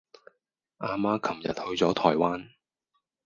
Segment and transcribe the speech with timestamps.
[0.79, 2.49] 阿媽琴日去左台灣